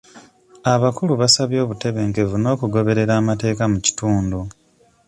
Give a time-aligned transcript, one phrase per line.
[0.73, 4.39] Abakulu basabye obutebenkevu n'okugoberera amateeka mu kitundu.